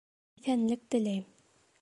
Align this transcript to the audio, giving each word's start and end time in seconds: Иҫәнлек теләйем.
Иҫәнлек 0.41 0.89
теләйем. 0.95 1.29